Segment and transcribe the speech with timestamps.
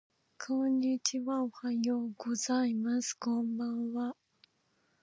[0.43, 4.15] こんにちはおはようございますこんばんは